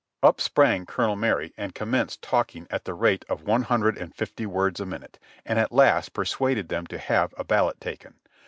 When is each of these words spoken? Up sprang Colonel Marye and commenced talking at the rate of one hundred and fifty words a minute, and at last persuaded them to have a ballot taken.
Up 0.23 0.41
sprang 0.41 0.87
Colonel 0.87 1.15
Marye 1.15 1.51
and 1.57 1.75
commenced 1.75 2.23
talking 2.23 2.65
at 2.71 2.85
the 2.85 2.95
rate 2.95 3.23
of 3.29 3.43
one 3.43 3.61
hundred 3.61 3.99
and 3.99 4.15
fifty 4.15 4.47
words 4.47 4.79
a 4.79 4.85
minute, 4.87 5.19
and 5.45 5.59
at 5.59 5.71
last 5.71 6.11
persuaded 6.13 6.69
them 6.69 6.87
to 6.87 6.97
have 6.97 7.35
a 7.37 7.43
ballot 7.43 7.79
taken. 7.79 8.15